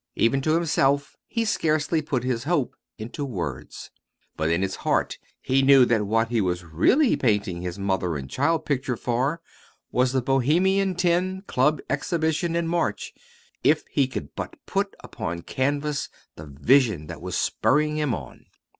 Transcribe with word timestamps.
Even 0.15 0.41
to 0.41 0.55
himself 0.55 1.15
he 1.27 1.45
scarcely 1.45 2.01
put 2.01 2.23
his 2.23 2.45
hope 2.45 2.75
into 2.97 3.23
words; 3.23 3.91
but 4.35 4.49
in 4.49 4.63
his 4.63 4.77
heart 4.77 5.19
he 5.43 5.61
knew 5.61 5.85
that 5.85 6.07
what 6.07 6.29
he 6.29 6.41
was 6.41 6.63
really 6.63 7.15
painting 7.15 7.61
his 7.61 7.77
"Mother 7.77 8.17
and 8.17 8.27
Child" 8.27 8.65
picture 8.65 8.97
for 8.97 9.41
was 9.91 10.11
the 10.11 10.23
Bohemian 10.23 10.95
Ten 10.95 11.43
Club 11.43 11.81
Exhibition 11.87 12.55
in 12.55 12.67
March 12.67 13.13
if 13.63 13.83
he 13.91 14.07
could 14.07 14.33
but 14.33 14.55
put 14.65 14.95
upon 15.01 15.43
canvas 15.43 16.09
the 16.35 16.47
vision 16.47 17.05
that 17.05 17.21
was 17.21 17.37
spurring 17.37 17.97
him 17.97 18.15
on. 18.15 18.47